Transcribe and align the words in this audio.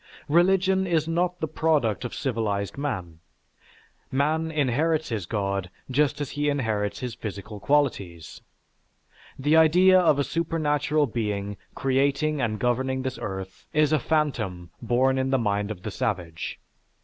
Religion 0.29 0.87
is 0.87 1.07
not 1.07 1.39
the 1.39 1.47
product 1.47 2.03
of 2.03 2.15
civilized 2.15 2.75
man. 2.75 3.19
Man 4.11 4.49
inherits 4.49 5.09
his 5.09 5.27
god 5.27 5.69
just 5.91 6.19
as 6.19 6.31
he 6.31 6.49
inherits 6.49 7.01
his 7.01 7.13
physical 7.13 7.59
qualities. 7.59 8.41
The 9.37 9.55
idea 9.55 9.99
of 9.99 10.17
a 10.17 10.23
supernatural 10.23 11.05
being 11.05 11.55
creating 11.75 12.41
and 12.41 12.57
governing 12.57 13.03
this 13.03 13.19
earth 13.21 13.67
is 13.73 13.93
a 13.93 13.99
phantom 13.99 14.71
born 14.81 15.19
in 15.19 15.29
the 15.29 15.37
mind 15.37 15.69
of 15.69 15.83
the 15.83 15.91
savage. 15.91 16.59